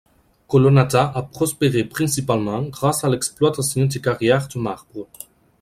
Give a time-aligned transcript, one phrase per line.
[0.47, 5.05] Colonnata a prospéré principalement grâce à l'exploitation des carrières de marbre.